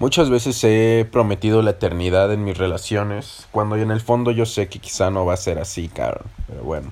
Muchas 0.00 0.30
veces 0.30 0.64
he 0.64 1.06
prometido 1.12 1.60
la 1.60 1.72
eternidad 1.72 2.32
en 2.32 2.42
mis 2.42 2.56
relaciones, 2.56 3.46
cuando 3.52 3.76
en 3.76 3.90
el 3.90 4.00
fondo 4.00 4.30
yo 4.30 4.46
sé 4.46 4.66
que 4.66 4.78
quizá 4.78 5.10
no 5.10 5.26
va 5.26 5.34
a 5.34 5.36
ser 5.36 5.58
así, 5.58 5.88
cabrón. 5.88 6.24
Pero 6.46 6.62
bueno. 6.62 6.90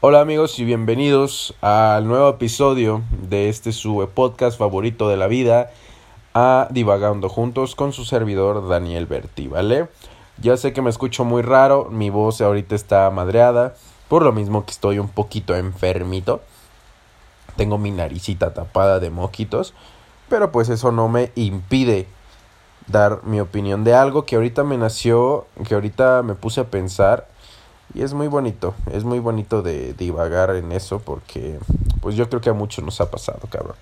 Hola 0.00 0.20
amigos 0.20 0.58
y 0.58 0.64
bienvenidos 0.64 1.54
al 1.60 2.08
nuevo 2.08 2.28
episodio 2.28 3.02
de 3.22 3.48
este 3.48 3.70
su 3.70 4.10
podcast 4.16 4.58
favorito 4.58 5.08
de 5.08 5.16
la 5.16 5.28
vida, 5.28 5.70
a 6.34 6.66
Divagando 6.72 7.28
Juntos 7.28 7.76
con 7.76 7.92
su 7.92 8.04
servidor 8.04 8.66
Daniel 8.66 9.06
Berti, 9.06 9.46
¿vale? 9.46 9.86
Ya 10.38 10.56
sé 10.56 10.72
que 10.72 10.82
me 10.82 10.90
escucho 10.90 11.24
muy 11.24 11.42
raro, 11.42 11.86
mi 11.88 12.10
voz 12.10 12.40
ahorita 12.40 12.74
está 12.74 13.08
madreada, 13.10 13.76
por 14.08 14.24
lo 14.24 14.32
mismo 14.32 14.64
que 14.64 14.72
estoy 14.72 14.98
un 14.98 15.08
poquito 15.08 15.54
enfermito. 15.54 16.40
Tengo 17.54 17.78
mi 17.78 17.92
naricita 17.92 18.52
tapada 18.52 18.98
de 18.98 19.10
moquitos 19.10 19.72
pero 20.28 20.52
pues 20.52 20.68
eso 20.68 20.92
no 20.92 21.08
me 21.08 21.32
impide 21.34 22.06
dar 22.86 23.20
mi 23.24 23.40
opinión 23.40 23.84
de 23.84 23.94
algo 23.94 24.24
que 24.24 24.36
ahorita 24.36 24.64
me 24.64 24.78
nació, 24.78 25.46
que 25.66 25.74
ahorita 25.74 26.22
me 26.22 26.34
puse 26.34 26.60
a 26.60 26.64
pensar 26.64 27.28
y 27.94 28.02
es 28.02 28.14
muy 28.14 28.28
bonito, 28.28 28.74
es 28.92 29.04
muy 29.04 29.18
bonito 29.18 29.62
de 29.62 29.94
divagar 29.94 30.54
en 30.54 30.72
eso 30.72 30.98
porque 30.98 31.58
pues 32.00 32.16
yo 32.16 32.28
creo 32.28 32.40
que 32.40 32.50
a 32.50 32.54
muchos 32.54 32.84
nos 32.84 33.00
ha 33.00 33.10
pasado, 33.10 33.40
cabrón. 33.50 33.76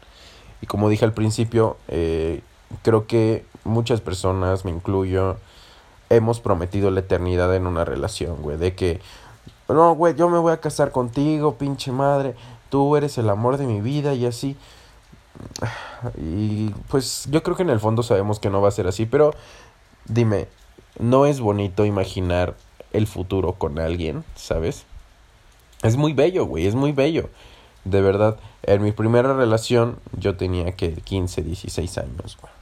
Y 0.60 0.66
como 0.66 0.88
dije 0.88 1.05
al 1.05 1.12
principio, 1.12 1.77
eh, 1.88 2.41
creo 2.83 3.06
que 3.06 3.44
muchas 3.64 4.00
personas, 4.00 4.64
me 4.64 4.70
incluyo, 4.70 5.36
hemos 6.08 6.41
prometido 6.41 6.91
la 6.91 7.00
eternidad 7.00 7.55
en 7.55 7.66
una 7.66 7.84
relación, 7.84 8.36
güey, 8.42 8.56
de 8.56 8.74
que, 8.74 9.00
no, 9.69 9.94
güey, 9.94 10.14
yo 10.14 10.28
me 10.28 10.38
voy 10.38 10.52
a 10.52 10.60
casar 10.60 10.92
contigo, 10.92 11.56
pinche 11.56 11.92
madre, 11.92 12.34
tú 12.70 12.97
eres 12.97 13.19
el 13.19 13.28
amor 13.28 13.56
de 13.56 13.66
mi 13.66 13.80
vida 13.80 14.14
y 14.14 14.27
así. 14.27 14.56
Y 16.18 16.70
pues 16.88 17.26
yo 17.30 17.42
creo 17.42 17.56
que 17.56 17.62
en 17.62 17.70
el 17.70 17.80
fondo 17.80 18.02
sabemos 18.02 18.38
que 18.38 18.50
no 18.50 18.60
va 18.60 18.68
a 18.68 18.72
ser 18.72 18.86
así, 18.86 19.06
pero 19.06 19.32
dime, 20.06 20.48
¿no 20.98 21.27
es 21.27 21.40
bonito 21.40 21.84
imaginar 21.84 22.55
el 22.92 23.06
futuro 23.06 23.52
con 23.55 23.78
alguien, 23.78 24.24
sabes? 24.34 24.84
Es 25.83 25.96
muy 25.96 26.12
bello, 26.12 26.46
güey, 26.46 26.66
es 26.66 26.74
muy 26.74 26.92
bello. 26.92 27.28
De 27.84 28.00
verdad, 28.00 28.38
en 28.62 28.83
mi 28.83 28.92
primera 28.92 29.34
relación 29.34 29.98
yo 30.19 30.36
tenía 30.36 30.72
que 30.72 30.92
15, 30.92 31.42
16 31.42 31.98
años, 31.98 32.36
güey. 32.41 32.52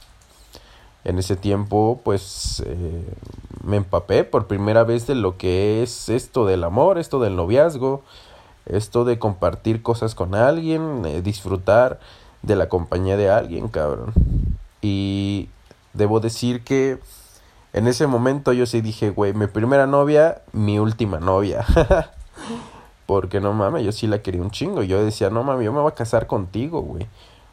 En 1.03 1.19
ese 1.19 1.35
tiempo, 1.35 2.01
pues, 2.03 2.63
eh, 2.65 3.05
me 3.63 3.77
empapé 3.77 4.23
por 4.23 4.47
primera 4.47 4.83
vez 4.83 5.05
de 5.05 5.13
lo 5.13 5.37
que 5.37 5.83
es 5.83 6.09
esto 6.09 6.47
del 6.47 6.63
amor, 6.63 6.97
esto 6.97 7.19
del 7.19 7.35
noviazgo, 7.35 8.03
esto 8.65 9.05
de 9.05 9.19
compartir 9.19 9.83
cosas 9.83 10.15
con 10.15 10.33
alguien, 10.33 11.03
eh, 11.05 11.21
disfrutar 11.21 11.99
de 12.45 12.55
la 12.55 12.69
compañía 12.69 13.17
de 13.17 13.29
alguien, 13.29 13.67
cabrón. 13.67 14.13
Y 14.81 15.49
debo 15.93 16.19
decir 16.19 16.63
que 16.63 16.99
en 17.73 17.87
ese 17.87 18.07
momento 18.07 18.53
yo 18.53 18.65
sí 18.65 18.81
dije, 18.81 19.09
güey, 19.09 19.33
mi 19.33 19.47
primera 19.47 19.87
novia, 19.87 20.41
mi 20.53 20.79
última 20.79 21.19
novia. 21.19 21.65
porque 23.05 23.39
no 23.39 23.53
mames, 23.53 23.83
yo 23.83 23.91
sí 23.91 24.07
la 24.07 24.21
quería 24.21 24.41
un 24.41 24.51
chingo. 24.51 24.83
Yo 24.83 25.03
decía, 25.03 25.29
no 25.29 25.43
mames, 25.43 25.65
yo 25.65 25.73
me 25.73 25.79
voy 25.79 25.91
a 25.91 25.95
casar 25.95 26.27
contigo, 26.27 26.81
güey. 26.81 27.07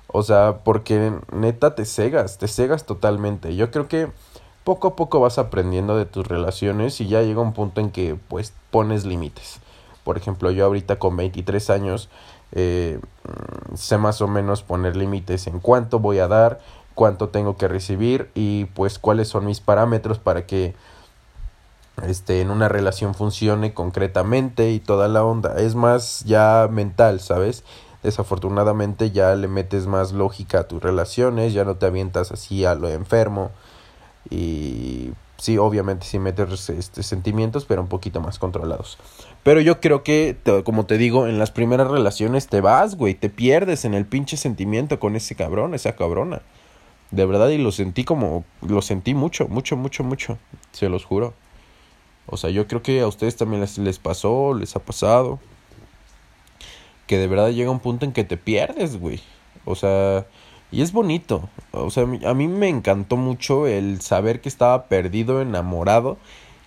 O 0.07 0.23
sea, 0.23 0.59
porque 0.65 1.13
neta 1.33 1.75
te 1.75 1.85
cegas, 1.85 2.39
te 2.39 2.49
cegas 2.49 2.85
totalmente. 2.85 3.57
Yo 3.57 3.71
creo 3.71 3.89
que 3.89 4.11
poco 4.65 4.89
a 4.89 4.97
poco 4.97 5.21
vas 5.21 5.39
aprendiendo 5.39 5.97
de 5.97 6.07
tus 6.07 6.27
relaciones 6.27 7.01
y 7.01 7.09
ya 7.09 7.23
llega 7.23 7.41
un 7.41 7.53
punto 7.53 7.81
en 7.81 7.91
que 7.91 8.17
pues 8.29 8.53
pones 8.71 9.05
límites. 9.05 9.61
Por 10.05 10.17
ejemplo, 10.17 10.51
yo 10.51 10.67
ahorita 10.67 10.99
con 10.99 11.17
23 11.17 11.71
años 11.71 12.09
eh, 12.53 13.01
sé 13.75 13.99
más 13.99 14.21
o 14.21 14.29
menos 14.29 14.63
poner 14.63 14.97
límites 14.97 15.47
en 15.47 15.61
cuánto 15.61 15.99
voy 15.99 16.19
a 16.19 16.29
dar, 16.29 16.61
cuánto 16.95 17.29
tengo 17.29 17.57
que 17.57 17.69
recibir 17.69 18.31
y 18.35 18.67
pues 18.67 18.99
cuáles 18.99 19.29
son 19.29 19.47
mis 19.47 19.61
parámetros 19.61 20.19
para 20.19 20.47
que 20.47 20.75
este 22.07 22.41
en 22.41 22.51
una 22.51 22.69
relación 22.69 23.15
funcione 23.15 23.75
concretamente 23.75 24.71
y 24.71 24.81
toda 24.81 25.09
la 25.09 25.25
onda. 25.25 25.55
Es 25.59 25.75
más 25.75 26.25
ya 26.25 26.69
mental, 26.71 27.21
¿sabes? 27.21 27.65
Desafortunadamente 28.03 29.11
ya 29.11 29.35
le 29.35 29.49
metes 29.49 29.87
más 29.87 30.13
lógica 30.13 30.61
a 30.61 30.69
tus 30.69 30.83
relaciones, 30.83 31.53
ya 31.53 31.65
no 31.65 31.77
te 31.77 31.87
avientas 31.87 32.33
así 32.33 32.65
a 32.65 32.75
lo 32.75 32.89
enfermo 32.89 33.51
y 34.29 35.13
sí, 35.43 35.59
obviamente 35.59 36.07
sí 36.07 36.21
metes 36.21 36.71
este, 36.71 37.03
sentimientos, 37.03 37.65
pero 37.65 37.83
un 37.83 37.89
poquito 37.89 38.21
más 38.21 38.39
controlados. 38.39 38.97
Pero 39.43 39.61
yo 39.61 39.81
creo 39.81 40.05
que, 40.05 40.37
como 40.65 40.87
te 40.87 40.99
digo, 40.99 41.27
en 41.27 41.41
las 41.41 41.51
primeras 41.51 41.91
relaciones 41.91 42.47
te 42.47 42.61
vas, 42.61 42.95
güey, 42.95 43.15
te 43.15 43.29
pierdes 43.29 43.85
en 43.85 43.95
el 43.95 44.07
pinche 44.07 44.37
sentimiento 44.37 45.01
con 45.01 45.17
ese 45.17 45.35
cabrón, 45.35 45.75
esa 45.75 45.97
cabrona. 45.97 46.43
De 47.11 47.27
verdad, 47.27 47.49
y 47.49 47.59
lo 47.59 47.73
sentí 47.73 48.05
como, 48.05 48.45
lo 48.61 48.83
sentí 48.83 49.15
mucho, 49.15 49.49
mucho, 49.49 49.77
mucho, 49.77 50.05
mucho, 50.05 50.39
se 50.71 50.89
los 50.89 51.05
juro. 51.05 51.35
O 52.27 52.37
sea, 52.37 52.51
yo 52.51 52.69
creo 52.69 52.83
que 52.85 53.01
a 53.01 53.09
ustedes 53.09 53.35
también 53.35 53.63
les, 53.63 53.79
les 53.79 53.99
pasó, 53.99 54.55
les 54.55 54.77
ha 54.77 54.79
pasado. 54.79 55.41
Que 57.09 57.19
de 57.19 57.27
verdad 57.27 57.51
llega 57.51 57.73
un 57.73 57.81
punto 57.81 58.07
en 58.07 58.13
que 58.13 58.23
te 58.23 58.37
pierdes, 58.37 58.97
güey. 58.97 59.21
O 59.65 59.75
sea, 59.75 60.25
y 60.73 60.81
es 60.81 60.93
bonito. 60.93 61.49
O 61.71 61.91
sea, 61.91 62.05
a 62.05 62.35
mí 62.35 62.49
me 62.49 62.69
encantó 62.69 63.17
mucho 63.17 63.67
el 63.67 64.01
saber 64.01 64.41
que 64.41 64.49
estaba 64.49 64.87
perdido, 64.87 65.41
enamorado, 65.43 66.17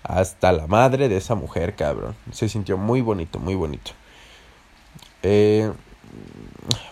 hasta 0.03 0.51
la 0.51 0.67
madre 0.67 1.09
de 1.09 1.17
esa 1.17 1.33
mujer, 1.33 1.75
cabrón. 1.75 2.15
Se 2.31 2.47
sintió 2.47 2.77
muy 2.77 3.01
bonito, 3.01 3.39
muy 3.39 3.55
bonito. 3.55 3.91
Eh, 5.23 5.71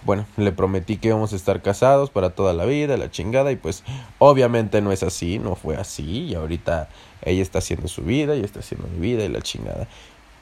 bueno, 0.03 0.25
le 0.37 0.51
prometí 0.51 0.97
que 0.97 1.09
íbamos 1.09 1.33
a 1.33 1.35
estar 1.35 1.61
casados 1.61 2.09
para 2.09 2.31
toda 2.31 2.53
la 2.53 2.65
vida, 2.65 2.97
la 2.97 3.11
chingada, 3.11 3.51
y 3.51 3.57
pues 3.57 3.83
obviamente 4.17 4.81
no 4.81 4.91
es 4.91 5.03
así, 5.03 5.37
no 5.37 5.55
fue 5.55 5.77
así, 5.77 6.25
y 6.25 6.35
ahorita 6.35 6.89
ella 7.21 7.43
está 7.43 7.59
haciendo 7.59 7.87
su 7.87 8.01
vida, 8.01 8.35
y 8.35 8.41
está 8.41 8.59
haciendo 8.59 8.87
mi 8.87 8.99
vida 8.99 9.23
y 9.23 9.29
la 9.29 9.41
chingada. 9.41 9.87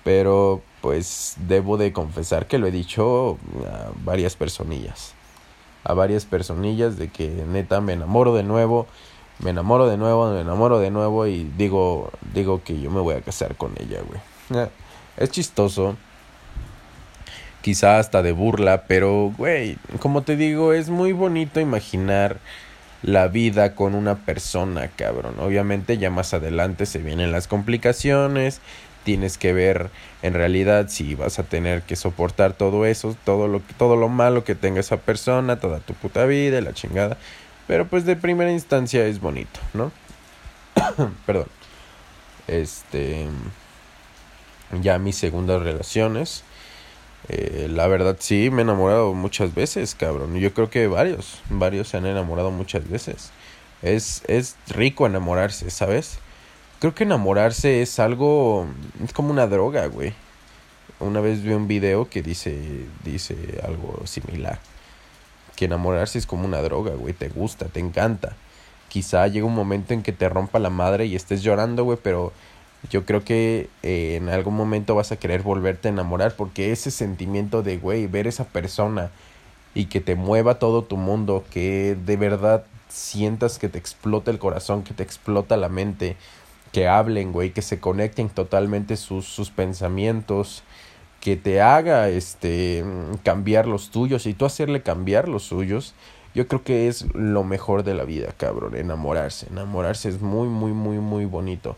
Pero 0.06 0.62
pues 0.82 1.36
debo 1.48 1.78
de 1.78 1.92
confesar 1.92 2.48
que 2.48 2.58
lo 2.58 2.68
he 2.68 2.72
dicho 2.72 3.38
a 3.70 3.92
varias 4.04 4.36
personillas 4.38 5.16
a 5.84 5.94
varias 5.94 6.26
personillas 6.26 6.98
de 6.98 7.10
que 7.10 7.28
neta 7.48 7.82
me 7.82 7.94
enamoro 7.94 8.36
de 8.36 8.44
nuevo, 8.44 8.88
me 9.40 9.50
enamoro 9.50 9.88
de 9.88 9.98
nuevo, 9.98 10.32
me 10.32 10.42
enamoro 10.42 10.80
de 10.80 10.92
nuevo 10.92 11.28
y 11.28 11.44
digo, 11.58 12.12
digo 12.34 12.62
que 12.64 12.80
yo 12.80 12.92
me 12.92 13.02
voy 13.02 13.16
a 13.16 13.22
casar 13.22 13.56
con 13.56 13.74
ella, 13.80 14.00
güey. 14.08 14.68
Es 15.18 15.32
chistoso, 15.32 15.96
quizá 17.62 18.00
hasta 18.00 18.22
de 18.22 18.32
burla, 18.32 18.84
pero, 18.88 19.34
güey, 19.38 19.78
como 20.00 20.22
te 20.24 20.36
digo, 20.36 20.74
es 20.74 20.90
muy 20.90 21.12
bonito 21.12 21.60
imaginar 21.60 22.38
la 23.04 23.28
vida 23.28 23.74
con 23.74 23.96
una 23.96 24.16
persona, 24.26 24.90
cabrón. 24.90 25.36
Obviamente 25.40 25.98
ya 25.98 26.10
más 26.10 26.34
adelante 26.34 26.86
se 26.86 27.00
vienen 27.00 27.32
las 27.32 27.48
complicaciones, 27.48 28.62
tienes 29.04 29.38
que 29.38 29.54
ver 29.54 29.90
en 30.22 30.34
realidad 30.34 30.88
si 30.90 31.16
vas 31.16 31.40
a 31.40 31.44
tener 31.44 31.84
que 31.84 31.96
soportar 31.96 32.54
todo 32.54 32.86
eso, 32.86 33.16
todo 33.26 33.48
lo 33.48 33.62
todo 33.78 33.96
lo 33.96 34.10
malo 34.10 34.44
que 34.44 34.56
tenga 34.56 34.80
esa 34.80 34.98
persona, 34.98 35.60
toda 35.60 35.80
tu 35.80 35.94
puta 35.94 36.26
vida, 36.26 36.62
la 36.62 36.74
chingada. 36.74 37.18
Pero 37.68 37.88
pues 37.88 38.06
de 38.06 38.16
primera 38.16 38.52
instancia 38.52 39.06
es 39.06 39.20
bonito, 39.20 39.60
¿no? 39.74 39.92
Perdón. 41.26 41.48
Este 42.48 43.28
ya 44.82 44.98
mis 45.00 45.18
segundas 45.18 45.62
relaciones 45.62 46.44
eh, 47.30 47.68
la 47.70 47.88
verdad 47.88 48.18
sí 48.20 48.50
me 48.50 48.62
he 48.62 48.64
enamorado 48.64 49.14
muchas 49.14 49.54
veces, 49.54 49.96
cabrón. 49.96 50.36
Yo 50.40 50.54
creo 50.54 50.70
que 50.70 50.88
varios, 50.88 51.40
varios 51.50 51.90
se 51.90 51.98
han 51.98 52.06
enamorado 52.06 52.52
muchas 52.52 52.90
veces. 52.90 53.32
Es 53.82 54.24
es 54.28 54.58
rico 54.68 55.06
enamorarse, 55.06 55.70
¿sabes? 55.70 56.20
Creo 56.82 56.96
que 56.96 57.04
enamorarse 57.04 57.84
es 57.84 58.00
algo. 58.00 58.66
Es 59.04 59.14
como 59.14 59.30
una 59.30 59.46
droga, 59.46 59.86
güey. 59.86 60.14
Una 61.00 61.22
vez 61.22 61.44
vi 61.44 61.52
un 61.54 61.68
video 61.68 62.10
que 62.10 62.24
dice, 62.24 62.88
dice 63.04 63.62
algo 63.64 64.02
similar. 64.06 64.58
Que 65.56 65.66
enamorarse 65.66 66.18
es 66.18 66.26
como 66.26 66.44
una 66.44 66.60
droga, 66.64 66.96
güey. 66.96 67.14
Te 67.14 67.30
gusta, 67.30 67.68
te 67.68 67.80
encanta. 67.80 68.36
Quizá 68.90 69.28
llegue 69.28 69.44
un 69.44 69.54
momento 69.54 69.94
en 69.94 70.02
que 70.02 70.12
te 70.12 70.28
rompa 70.28 70.58
la 70.58 70.72
madre 70.72 71.06
y 71.06 71.16
estés 71.16 71.44
llorando, 71.44 71.84
güey, 71.84 72.00
pero 72.02 72.34
yo 72.90 73.06
creo 73.06 73.24
que 73.24 73.70
eh, 73.84 74.16
en 74.16 74.30
algún 74.30 74.56
momento 74.56 74.96
vas 74.96 75.12
a 75.12 75.18
querer 75.18 75.44
volverte 75.44 75.88
a 75.88 75.92
enamorar 75.92 76.36
porque 76.36 76.72
ese 76.72 76.90
sentimiento 76.90 77.62
de, 77.62 77.78
güey, 77.78 78.08
ver 78.08 78.26
esa 78.26 78.46
persona 78.46 79.12
y 79.76 79.86
que 79.86 80.02
te 80.02 80.16
mueva 80.16 80.58
todo 80.58 80.84
tu 80.84 80.98
mundo, 80.98 81.46
que 81.52 81.96
de 82.08 82.18
verdad 82.18 82.66
sientas 82.90 83.60
que 83.60 83.70
te 83.70 83.78
explota 83.78 84.32
el 84.32 84.40
corazón, 84.40 84.82
que 84.82 84.96
te 84.96 85.04
explota 85.04 85.58
la 85.58 85.70
mente, 85.70 86.18
que 86.72 86.88
hablen, 86.88 87.32
güey, 87.32 87.52
que 87.52 87.62
se 87.62 87.80
conecten 87.80 88.30
totalmente 88.30 88.98
sus, 88.98 89.26
sus 89.26 89.50
pensamientos, 89.50 90.64
que 91.20 91.38
te 91.38 91.62
haga 91.62 92.10
este 92.10 92.84
cambiar 93.24 93.68
los 93.68 93.92
tuyos 93.92 94.26
y 94.26 94.34
tú 94.34 94.46
hacerle 94.46 94.82
cambiar 94.82 95.28
los 95.28 95.44
suyos. 95.44 95.94
Yo 96.34 96.48
creo 96.48 96.64
que 96.64 96.88
es 96.88 97.14
lo 97.14 97.44
mejor 97.44 97.84
de 97.84 97.94
la 97.94 98.06
vida, 98.06 98.34
cabrón, 98.38 98.76
enamorarse. 98.76 99.48
Enamorarse 99.52 100.10
es 100.10 100.22
muy, 100.22 100.48
muy, 100.48 100.72
muy, 100.72 100.98
muy 100.98 101.26
bonito. 101.26 101.76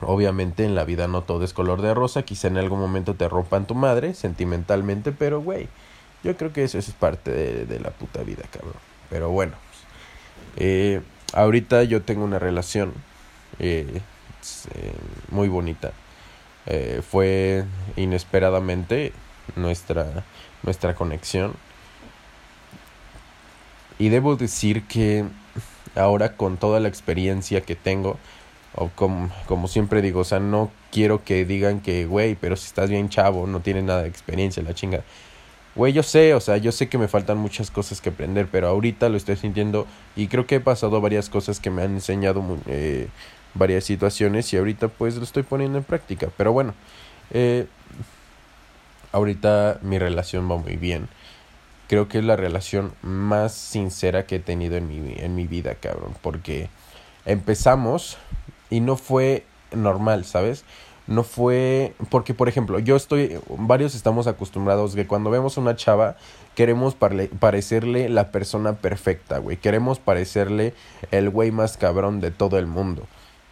Obviamente 0.00 0.64
en 0.64 0.74
la 0.74 0.84
vida 0.84 1.08
no 1.08 1.22
todo 1.22 1.44
es 1.44 1.52
color 1.52 1.82
de 1.82 1.94
rosa, 1.94 2.22
quizá 2.22 2.48
en 2.48 2.58
algún 2.58 2.78
momento 2.78 3.14
te 3.14 3.28
rompan 3.28 3.66
tu 3.66 3.74
madre 3.74 4.14
sentimentalmente, 4.14 5.12
pero 5.12 5.40
güey, 5.40 5.68
yo 6.22 6.36
creo 6.36 6.52
que 6.52 6.64
eso 6.64 6.78
es 6.78 6.90
parte 6.92 7.30
de, 7.30 7.66
de 7.66 7.80
la 7.80 7.90
puta 7.90 8.22
vida, 8.22 8.44
cabrón. 8.50 8.74
Pero 9.10 9.30
bueno, 9.30 9.54
Eh, 10.56 11.00
ahorita 11.32 11.82
yo 11.84 12.02
tengo 12.02 12.24
una 12.24 12.38
relación 12.38 12.92
eh, 13.58 14.00
eh, 14.74 14.92
muy 15.30 15.48
bonita. 15.48 15.92
fue 17.10 17.64
inesperadamente 17.96 19.12
nuestra, 19.56 20.24
nuestra 20.62 20.94
conexión. 20.94 21.54
Y 23.98 24.08
debo 24.08 24.36
decir 24.36 24.86
que 24.86 25.24
ahora 25.94 26.36
con 26.36 26.56
toda 26.56 26.80
la 26.80 26.88
experiencia 26.88 27.60
que 27.60 27.76
tengo, 27.76 28.18
o 28.74 28.88
como, 28.88 29.30
como 29.46 29.68
siempre 29.68 30.02
digo, 30.02 30.20
o 30.20 30.24
sea, 30.24 30.40
no 30.40 30.70
quiero 30.90 31.24
que 31.24 31.44
digan 31.44 31.80
que, 31.80 32.06
güey, 32.06 32.34
pero 32.34 32.56
si 32.56 32.66
estás 32.66 32.90
bien 32.90 33.08
chavo, 33.08 33.46
no 33.46 33.60
tienes 33.60 33.84
nada 33.84 34.02
de 34.02 34.08
experiencia, 34.08 34.62
la 34.62 34.74
chinga. 34.74 35.04
Güey, 35.76 35.92
yo 35.92 36.02
sé, 36.02 36.34
o 36.34 36.40
sea, 36.40 36.56
yo 36.56 36.70
sé 36.70 36.88
que 36.88 36.98
me 36.98 37.08
faltan 37.08 37.38
muchas 37.38 37.70
cosas 37.70 38.00
que 38.00 38.10
aprender, 38.10 38.48
pero 38.50 38.68
ahorita 38.68 39.08
lo 39.08 39.16
estoy 39.16 39.36
sintiendo 39.36 39.86
y 40.14 40.28
creo 40.28 40.46
que 40.46 40.56
he 40.56 40.60
pasado 40.60 41.00
varias 41.00 41.28
cosas 41.28 41.58
que 41.58 41.70
me 41.70 41.82
han 41.82 41.94
enseñado 41.94 42.44
eh, 42.66 43.08
varias 43.54 43.84
situaciones 43.84 44.52
y 44.52 44.56
ahorita 44.56 44.88
pues 44.88 45.16
lo 45.16 45.24
estoy 45.24 45.42
poniendo 45.42 45.78
en 45.78 45.84
práctica. 45.84 46.28
Pero 46.36 46.52
bueno, 46.52 46.74
eh, 47.30 47.66
ahorita 49.12 49.78
mi 49.82 49.98
relación 49.98 50.50
va 50.50 50.56
muy 50.56 50.76
bien. 50.76 51.08
Creo 51.88 52.08
que 52.08 52.18
es 52.18 52.24
la 52.24 52.36
relación 52.36 52.92
más 53.02 53.52
sincera 53.52 54.26
que 54.26 54.36
he 54.36 54.40
tenido 54.40 54.76
en 54.76 54.88
mi, 54.88 55.14
en 55.16 55.34
mi 55.34 55.46
vida, 55.46 55.74
cabrón, 55.74 56.14
porque 56.22 56.68
empezamos 57.26 58.16
y 58.70 58.80
no 58.80 58.96
fue 58.96 59.44
normal, 59.72 60.24
¿sabes? 60.24 60.64
no 61.06 61.22
fue 61.22 61.94
porque 62.10 62.32
por 62.32 62.48
ejemplo 62.48 62.78
yo 62.78 62.96
estoy 62.96 63.38
varios 63.58 63.94
estamos 63.94 64.26
acostumbrados 64.26 64.94
que 64.94 65.06
cuando 65.06 65.30
vemos 65.30 65.56
una 65.56 65.76
chava 65.76 66.16
queremos 66.54 66.94
parecerle 66.94 68.08
la 68.08 68.30
persona 68.30 68.74
perfecta 68.74 69.38
güey 69.38 69.58
queremos 69.58 69.98
parecerle 69.98 70.72
el 71.10 71.28
güey 71.28 71.50
más 71.50 71.76
cabrón 71.76 72.20
de 72.20 72.30
todo 72.30 72.58
el 72.58 72.66
mundo 72.66 73.06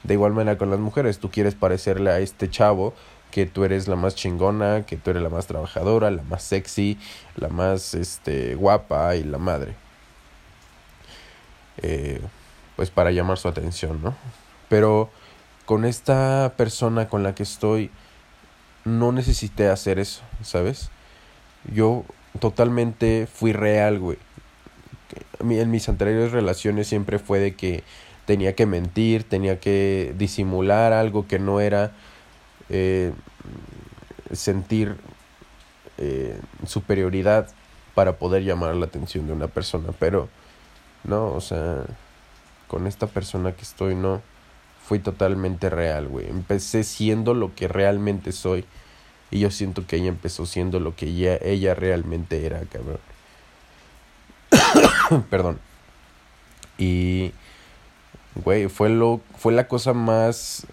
de 0.04 0.14
igual 0.14 0.32
manera 0.32 0.58
con 0.58 0.70
las 0.70 0.80
mujeres 0.80 1.18
tú 1.18 1.30
quieres 1.30 1.54
parecerle 1.54 2.10
a 2.10 2.18
este 2.18 2.50
chavo 2.50 2.94
que 3.30 3.46
tú 3.46 3.64
eres 3.64 3.88
la 3.88 3.96
más 3.96 4.14
chingona 4.14 4.84
que 4.86 4.96
tú 4.96 5.10
eres 5.10 5.22
la 5.22 5.28
más 5.28 5.46
trabajadora 5.46 6.10
la 6.10 6.22
más 6.22 6.42
sexy 6.42 6.98
la 7.36 7.48
más 7.48 7.94
este 7.94 8.54
guapa 8.54 9.16
y 9.16 9.24
la 9.24 9.38
madre 9.38 9.74
eh, 11.78 12.20
pues 12.76 12.90
para 12.90 13.10
llamar 13.10 13.38
su 13.38 13.48
atención 13.48 14.02
no 14.02 14.14
pero 14.68 15.10
con 15.66 15.84
esta 15.84 16.54
persona 16.56 17.08
con 17.08 17.22
la 17.22 17.34
que 17.34 17.42
estoy, 17.42 17.90
no 18.84 19.12
necesité 19.12 19.68
hacer 19.68 19.98
eso, 19.98 20.22
¿sabes? 20.42 20.90
Yo 21.72 22.04
totalmente 22.40 23.28
fui 23.32 23.52
real, 23.52 23.98
güey. 23.98 24.18
En 25.40 25.70
mis 25.70 25.88
anteriores 25.88 26.32
relaciones 26.32 26.88
siempre 26.88 27.18
fue 27.18 27.38
de 27.38 27.54
que 27.54 27.84
tenía 28.26 28.54
que 28.54 28.66
mentir, 28.66 29.24
tenía 29.24 29.60
que 29.60 30.14
disimular 30.16 30.92
algo 30.92 31.26
que 31.26 31.38
no 31.38 31.60
era 31.60 31.92
eh, 32.68 33.12
sentir 34.32 34.96
eh, 35.98 36.40
superioridad 36.66 37.48
para 37.94 38.16
poder 38.18 38.42
llamar 38.44 38.74
la 38.74 38.86
atención 38.86 39.26
de 39.26 39.32
una 39.32 39.48
persona, 39.48 39.90
pero 39.98 40.28
no, 41.04 41.32
o 41.32 41.40
sea, 41.40 41.84
con 42.68 42.86
esta 42.86 43.06
persona 43.06 43.52
que 43.52 43.62
estoy 43.62 43.94
no 43.94 44.22
fui 44.86 44.98
totalmente 44.98 45.70
real, 45.70 46.08
güey. 46.08 46.28
Empecé 46.28 46.84
siendo 46.84 47.34
lo 47.34 47.54
que 47.54 47.68
realmente 47.68 48.32
soy. 48.32 48.64
Y 49.30 49.40
yo 49.40 49.50
siento 49.50 49.86
que 49.86 49.96
ella 49.96 50.08
empezó 50.08 50.44
siendo 50.46 50.80
lo 50.80 50.94
que 50.94 51.06
ella, 51.06 51.38
ella 51.40 51.74
realmente 51.74 52.44
era, 52.44 52.60
cabrón. 52.60 52.98
Perdón. 55.30 55.58
Y, 56.78 57.32
güey, 58.34 58.68
fue, 58.68 58.88
lo, 58.88 59.20
fue 59.36 59.52
la 59.52 59.68
cosa 59.68 59.92
más, 59.92 60.66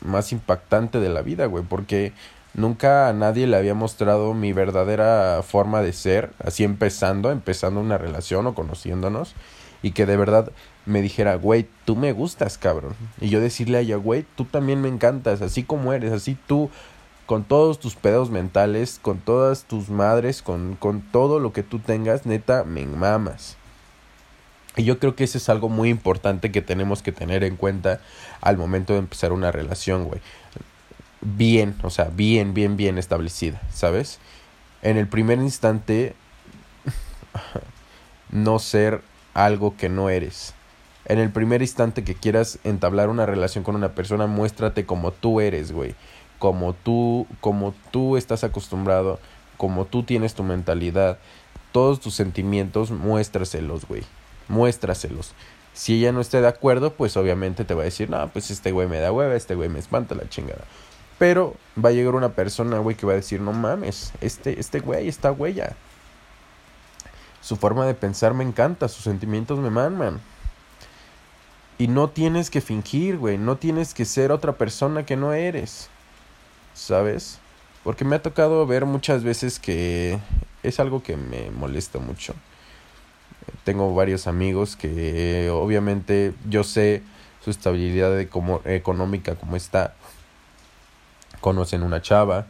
más 0.00 0.32
impactante 0.32 1.00
de 1.00 1.08
la 1.08 1.22
vida, 1.22 1.46
güey. 1.46 1.64
Porque 1.64 2.12
nunca 2.54 3.08
a 3.08 3.12
nadie 3.12 3.46
le 3.46 3.56
había 3.56 3.74
mostrado 3.74 4.34
mi 4.34 4.52
verdadera 4.52 5.42
forma 5.42 5.82
de 5.82 5.92
ser. 5.92 6.32
Así 6.44 6.64
empezando, 6.64 7.30
empezando 7.30 7.80
una 7.80 7.98
relación 7.98 8.46
o 8.46 8.54
conociéndonos. 8.54 9.34
Y 9.82 9.92
que 9.92 10.06
de 10.06 10.16
verdad 10.16 10.50
me 10.86 11.02
dijera, 11.02 11.36
güey, 11.36 11.68
tú 11.84 11.94
me 11.94 12.12
gustas, 12.12 12.58
cabrón. 12.58 12.94
Y 13.20 13.28
yo 13.28 13.40
decirle 13.40 13.78
a 13.78 13.80
ella, 13.80 13.96
güey, 13.96 14.24
tú 14.36 14.44
también 14.44 14.80
me 14.80 14.88
encantas, 14.88 15.42
así 15.42 15.62
como 15.62 15.92
eres, 15.92 16.12
así 16.12 16.36
tú, 16.46 16.70
con 17.26 17.44
todos 17.44 17.78
tus 17.78 17.94
pedos 17.94 18.30
mentales, 18.30 18.98
con 19.00 19.18
todas 19.18 19.64
tus 19.64 19.90
madres, 19.90 20.40
con, 20.40 20.76
con 20.76 21.02
todo 21.02 21.38
lo 21.38 21.52
que 21.52 21.62
tú 21.62 21.78
tengas, 21.78 22.24
neta, 22.24 22.64
me 22.64 22.86
mamas. 22.86 23.57
Y 24.78 24.84
yo 24.84 24.98
creo 24.98 25.14
que 25.14 25.24
eso 25.24 25.36
es 25.36 25.50
algo 25.50 25.68
muy 25.68 25.90
importante 25.90 26.50
que 26.50 26.62
tenemos 26.62 27.02
que 27.02 27.12
tener 27.12 27.44
en 27.44 27.56
cuenta 27.56 28.00
al 28.40 28.56
momento 28.56 28.94
de 28.94 29.00
empezar 29.00 29.32
una 29.32 29.52
relación, 29.52 30.04
güey. 30.04 30.22
Bien, 31.20 31.74
o 31.82 31.90
sea, 31.90 32.06
bien, 32.06 32.54
bien, 32.54 32.78
bien 32.78 32.96
establecida, 32.96 33.60
¿sabes? 33.70 34.18
En 34.80 34.96
el 34.96 35.06
primer 35.06 35.38
instante, 35.38 36.14
no 38.30 38.58
ser 38.58 39.02
algo 39.34 39.76
que 39.76 39.90
no 39.90 40.08
eres 40.08 40.54
en 41.08 41.18
el 41.18 41.30
primer 41.30 41.62
instante 41.62 42.04
que 42.04 42.14
quieras 42.14 42.58
entablar 42.64 43.08
una 43.08 43.24
relación 43.24 43.64
con 43.64 43.74
una 43.74 43.94
persona, 43.94 44.26
muéstrate 44.26 44.84
como 44.84 45.10
tú 45.10 45.40
eres, 45.40 45.72
güey. 45.72 45.94
Como 46.38 46.74
tú, 46.74 47.26
como 47.40 47.74
tú 47.90 48.16
estás 48.18 48.44
acostumbrado, 48.44 49.18
como 49.56 49.86
tú 49.86 50.02
tienes 50.02 50.34
tu 50.34 50.44
mentalidad, 50.44 51.18
todos 51.72 51.98
tus 51.98 52.14
sentimientos, 52.14 52.90
muéstraselos, 52.90 53.86
güey. 53.86 54.02
Muéstraselos. 54.48 55.34
Si 55.74 55.94
ella 55.94 56.12
no 56.12 56.20
esté 56.20 56.40
de 56.40 56.48
acuerdo, 56.48 56.92
pues 56.94 57.16
obviamente 57.16 57.64
te 57.64 57.74
va 57.74 57.82
a 57.82 57.84
decir, 57.84 58.10
no, 58.10 58.28
pues 58.28 58.50
este 58.50 58.72
güey 58.72 58.88
me 58.88 58.98
da 58.98 59.12
hueva, 59.12 59.36
este 59.36 59.54
güey 59.54 59.68
me 59.68 59.78
espanta 59.78 60.14
la 60.14 60.28
chingada. 60.28 60.64
Pero 61.18 61.54
va 61.82 61.90
a 61.90 61.92
llegar 61.92 62.14
una 62.14 62.30
persona, 62.30 62.78
güey, 62.78 62.96
que 62.96 63.06
va 63.06 63.12
a 63.12 63.16
decir, 63.16 63.40
no 63.40 63.52
mames, 63.52 64.12
este, 64.20 64.58
este 64.58 64.80
güey, 64.80 65.08
esta 65.08 65.30
huella. 65.32 65.76
Su 67.40 67.56
forma 67.56 67.86
de 67.86 67.94
pensar 67.94 68.34
me 68.34 68.44
encanta, 68.44 68.88
sus 68.88 69.04
sentimientos 69.04 69.58
me 69.58 69.70
manman. 69.70 70.20
Y 71.78 71.86
no 71.86 72.10
tienes 72.10 72.50
que 72.50 72.60
fingir, 72.60 73.18
güey. 73.18 73.38
No 73.38 73.56
tienes 73.56 73.94
que 73.94 74.04
ser 74.04 74.32
otra 74.32 74.54
persona 74.54 75.06
que 75.06 75.16
no 75.16 75.32
eres. 75.32 75.88
¿Sabes? 76.74 77.38
Porque 77.84 78.04
me 78.04 78.16
ha 78.16 78.22
tocado 78.22 78.66
ver 78.66 78.84
muchas 78.84 79.22
veces 79.22 79.60
que 79.60 80.18
es 80.62 80.80
algo 80.80 81.02
que 81.02 81.16
me 81.16 81.50
molesta 81.50 82.00
mucho. 82.00 82.34
Tengo 83.64 83.94
varios 83.94 84.26
amigos 84.26 84.76
que 84.76 85.50
obviamente 85.50 86.34
yo 86.48 86.64
sé 86.64 87.02
su 87.42 87.50
estabilidad 87.50 88.18
económica 88.20 89.34
como 89.34 89.56
está. 89.56 89.94
Conocen 91.40 91.82
una 91.82 92.02
chava, 92.02 92.46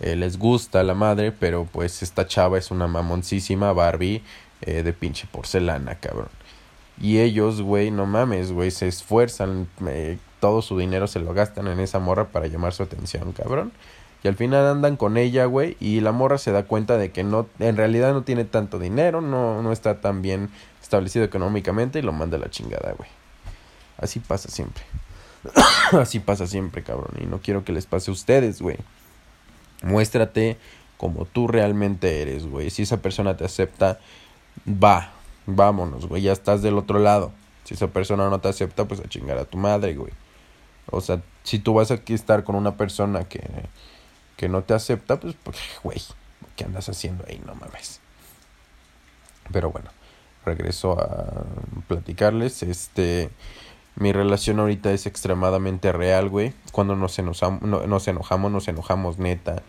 eh, 0.00 0.14
les 0.14 0.38
gusta 0.38 0.82
la 0.82 0.94
madre, 0.94 1.32
pero 1.32 1.66
pues 1.70 2.02
esta 2.02 2.26
chava 2.26 2.58
es 2.58 2.70
una 2.70 2.86
mamoncísima 2.86 3.72
Barbie 3.72 4.22
eh, 4.62 4.82
de 4.82 4.92
pinche 4.92 5.26
porcelana, 5.30 5.94
cabrón. 5.96 6.28
Y 7.00 7.18
ellos, 7.18 7.60
güey, 7.62 7.90
no 7.90 8.06
mames, 8.06 8.52
güey, 8.52 8.70
se 8.70 8.88
esfuerzan, 8.88 9.68
todo 10.40 10.62
su 10.62 10.78
dinero 10.78 11.06
se 11.06 11.20
lo 11.20 11.34
gastan 11.34 11.66
en 11.66 11.80
esa 11.80 11.98
morra 11.98 12.28
para 12.28 12.46
llamar 12.46 12.72
su 12.72 12.82
atención, 12.82 13.32
cabrón. 13.32 13.72
Y 14.26 14.28
al 14.28 14.34
final 14.34 14.66
andan 14.66 14.96
con 14.96 15.18
ella, 15.18 15.44
güey, 15.44 15.76
y 15.78 16.00
la 16.00 16.10
morra 16.10 16.36
se 16.36 16.50
da 16.50 16.64
cuenta 16.64 16.98
de 16.98 17.12
que 17.12 17.22
no, 17.22 17.46
en 17.60 17.76
realidad 17.76 18.12
no 18.12 18.24
tiene 18.24 18.44
tanto 18.44 18.80
dinero, 18.80 19.20
no, 19.20 19.62
no 19.62 19.70
está 19.70 20.00
tan 20.00 20.20
bien 20.20 20.50
establecido 20.82 21.24
económicamente 21.24 22.00
y 22.00 22.02
lo 22.02 22.10
manda 22.10 22.36
a 22.36 22.40
la 22.40 22.50
chingada, 22.50 22.92
güey. 22.98 23.08
Así 23.98 24.18
pasa 24.18 24.48
siempre. 24.48 24.82
Así 25.92 26.18
pasa 26.18 26.48
siempre, 26.48 26.82
cabrón. 26.82 27.12
Y 27.22 27.26
no 27.26 27.38
quiero 27.38 27.64
que 27.64 27.70
les 27.70 27.86
pase 27.86 28.10
a 28.10 28.14
ustedes, 28.14 28.60
güey. 28.60 28.78
Muéstrate 29.84 30.56
como 30.96 31.24
tú 31.26 31.46
realmente 31.46 32.20
eres, 32.20 32.48
güey. 32.48 32.70
Si 32.70 32.82
esa 32.82 32.96
persona 32.96 33.36
te 33.36 33.44
acepta, 33.44 34.00
va, 34.66 35.12
vámonos, 35.46 36.08
güey, 36.08 36.22
ya 36.22 36.32
estás 36.32 36.62
del 36.62 36.78
otro 36.78 36.98
lado. 36.98 37.30
Si 37.62 37.74
esa 37.74 37.86
persona 37.86 38.28
no 38.28 38.40
te 38.40 38.48
acepta, 38.48 38.86
pues 38.86 38.98
a 38.98 39.08
chingar 39.08 39.38
a 39.38 39.44
tu 39.44 39.56
madre, 39.56 39.94
güey. 39.94 40.12
O 40.90 41.00
sea, 41.00 41.22
si 41.44 41.60
tú 41.60 41.74
vas 41.74 41.92
aquí 41.92 42.12
a 42.12 42.16
estar 42.16 42.42
con 42.42 42.56
una 42.56 42.76
persona 42.76 43.22
que, 43.22 43.40
que 44.36 44.48
no 44.48 44.62
te 44.62 44.74
acepta, 44.74 45.18
pues, 45.18 45.34
pues, 45.42 45.56
güey, 45.82 46.02
¿qué 46.56 46.64
andas 46.64 46.88
haciendo 46.88 47.24
ahí? 47.28 47.40
No 47.44 47.54
mames. 47.54 48.00
Pero 49.52 49.70
bueno, 49.70 49.90
regreso 50.44 51.00
a 51.00 51.44
platicarles. 51.88 52.62
Este, 52.62 53.30
mi 53.96 54.12
relación 54.12 54.60
ahorita 54.60 54.92
es 54.92 55.06
extremadamente 55.06 55.92
real, 55.92 56.28
güey. 56.28 56.52
Cuando 56.72 56.96
nos, 56.96 57.18
nos 57.18 58.08
enojamos, 58.08 58.50
nos 58.50 58.68
enojamos 58.68 59.18
neta. 59.18 59.62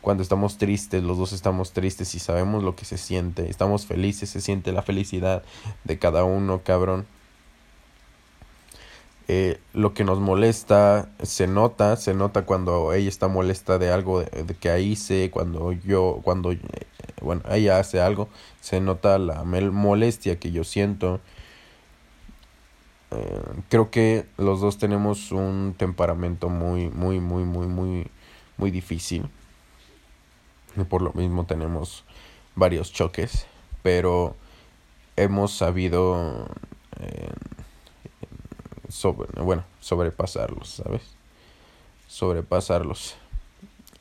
Cuando 0.00 0.22
estamos 0.22 0.58
tristes, 0.58 1.02
los 1.02 1.16
dos 1.16 1.32
estamos 1.32 1.72
tristes 1.72 2.14
y 2.14 2.18
sabemos 2.18 2.64
lo 2.64 2.74
que 2.74 2.84
se 2.84 2.98
siente. 2.98 3.48
Estamos 3.48 3.86
felices, 3.86 4.30
se 4.30 4.40
siente 4.40 4.72
la 4.72 4.82
felicidad 4.82 5.42
de 5.84 5.98
cada 5.98 6.24
uno, 6.24 6.62
cabrón. 6.64 7.06
Eh, 9.28 9.60
lo 9.72 9.94
que 9.94 10.04
nos 10.04 10.18
molesta 10.20 11.08
se 11.22 11.46
nota, 11.46 11.96
se 11.96 12.14
nota 12.14 12.44
cuando 12.44 12.92
ella 12.92 13.08
está 13.08 13.28
molesta 13.28 13.78
de 13.78 13.90
algo 13.92 14.20
de, 14.20 14.54
que 14.60 14.80
hice, 14.80 15.30
cuando 15.30 15.72
yo, 15.72 16.20
cuando, 16.24 16.52
eh, 16.52 16.58
bueno, 17.20 17.42
ella 17.50 17.78
hace 17.78 18.00
algo, 18.00 18.28
se 18.60 18.80
nota 18.80 19.18
la 19.18 19.44
molestia 19.44 20.38
que 20.38 20.50
yo 20.52 20.64
siento. 20.64 21.20
eh, 23.10 23.42
creo 23.68 23.90
que 23.90 24.26
los 24.38 24.60
dos 24.60 24.78
tenemos 24.78 25.32
un 25.32 25.74
temperamento 25.76 26.48
muy, 26.48 26.88
muy, 26.90 27.20
muy, 27.20 27.44
muy, 27.44 27.66
muy, 27.66 28.06
muy 28.56 28.70
difícil. 28.70 29.28
Y 30.76 30.84
por 30.84 31.02
lo 31.02 31.12
mismo 31.12 31.44
tenemos 31.46 32.04
varios 32.54 32.92
choques, 32.92 33.46
pero 33.82 34.34
hemos 35.16 35.52
sabido 35.52 36.48
sobre, 38.92 39.42
bueno, 39.42 39.64
sobrepasarlos, 39.80 40.68
¿sabes? 40.68 41.02
Sobrepasarlos. 42.08 43.16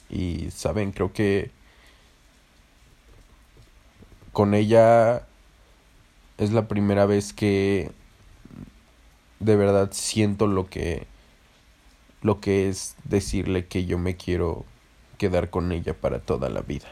Y 0.10 0.52
saben, 0.52 0.92
creo 0.92 1.14
que 1.14 1.50
con 4.34 4.54
ella 4.54 5.26
es 6.38 6.52
la 6.52 6.68
primera 6.68 7.06
vez 7.06 7.32
que 7.32 7.92
de 9.40 9.56
verdad 9.56 9.90
siento 9.94 10.46
lo 10.48 10.70
que 10.70 11.08
lo 12.22 12.40
que 12.40 12.70
es 12.70 12.96
decirle 13.06 13.66
que 13.68 13.86
yo 13.86 13.98
me 13.98 14.18
quiero 14.18 14.66
quedar 15.18 15.50
con 15.50 15.72
ella 15.72 15.94
para 15.94 16.20
toda 16.20 16.50
la 16.50 16.62
vida. 16.62 16.88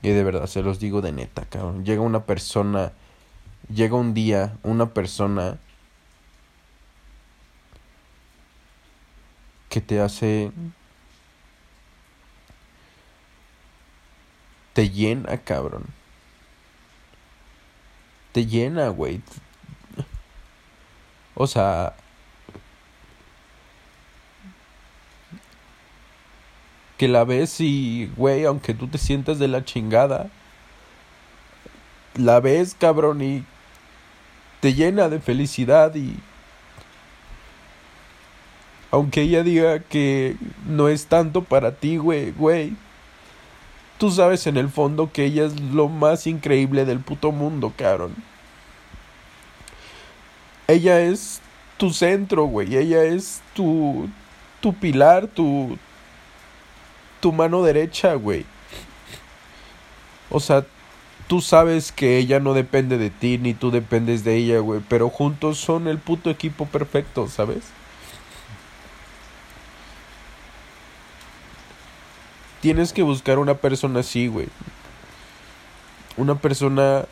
Y 0.00 0.08
de 0.08 0.24
verdad, 0.24 0.46
se 0.46 0.62
los 0.62 0.80
digo 0.80 1.00
de 1.00 1.12
neta, 1.12 1.44
cabrón. 1.44 1.84
Llega 1.84 2.00
una 2.00 2.24
persona, 2.24 2.92
llega 3.72 3.94
un 3.94 4.14
día, 4.14 4.56
una 4.64 4.92
persona 4.92 5.60
que 9.72 9.80
te 9.80 10.00
hace... 10.00 10.52
Te 14.74 14.90
llena, 14.90 15.38
cabrón. 15.38 15.86
Te 18.32 18.44
llena, 18.44 18.88
güey. 18.88 19.22
O 21.34 21.46
sea, 21.46 21.94
que 26.98 27.08
la 27.08 27.24
ves 27.24 27.58
y, 27.60 28.12
güey, 28.14 28.44
aunque 28.44 28.74
tú 28.74 28.88
te 28.88 28.98
sientas 28.98 29.38
de 29.38 29.48
la 29.48 29.64
chingada, 29.64 30.28
la 32.14 32.40
ves, 32.40 32.76
cabrón, 32.78 33.22
y 33.22 33.42
te 34.60 34.74
llena 34.74 35.08
de 35.08 35.18
felicidad 35.18 35.94
y... 35.94 36.20
Aunque 38.92 39.22
ella 39.22 39.42
diga 39.42 39.78
que 39.80 40.36
no 40.66 40.88
es 40.88 41.06
tanto 41.06 41.42
para 41.42 41.76
ti, 41.76 41.96
güey, 41.96 42.30
güey. 42.32 42.76
Tú 43.98 44.10
sabes 44.10 44.46
en 44.46 44.58
el 44.58 44.68
fondo 44.68 45.10
que 45.10 45.24
ella 45.24 45.46
es 45.46 45.58
lo 45.58 45.88
más 45.88 46.26
increíble 46.26 46.84
del 46.84 47.00
puto 47.00 47.32
mundo, 47.32 47.72
cabrón. 47.74 48.14
Ella 50.68 51.00
es 51.00 51.40
tu 51.78 51.90
centro, 51.90 52.44
güey. 52.44 52.76
Ella 52.76 53.02
es 53.04 53.40
tu, 53.54 54.10
tu 54.60 54.74
pilar, 54.74 55.26
tu, 55.26 55.78
tu 57.20 57.32
mano 57.32 57.62
derecha, 57.62 58.12
güey. 58.12 58.44
O 60.28 60.38
sea, 60.38 60.66
tú 61.28 61.40
sabes 61.40 61.92
que 61.92 62.18
ella 62.18 62.40
no 62.40 62.52
depende 62.52 62.98
de 62.98 63.08
ti, 63.08 63.38
ni 63.38 63.54
tú 63.54 63.70
dependes 63.70 64.22
de 64.22 64.36
ella, 64.36 64.58
güey. 64.58 64.82
Pero 64.86 65.08
juntos 65.08 65.56
son 65.56 65.88
el 65.88 65.96
puto 65.96 66.28
equipo 66.28 66.66
perfecto, 66.66 67.26
¿sabes? 67.26 67.62
Tienes 72.62 72.92
que 72.92 73.02
buscar 73.02 73.40
una 73.40 73.54
persona 73.54 74.00
así, 74.00 74.28
güey. 74.28 74.46
Una 76.16 76.36
persona 76.36 77.06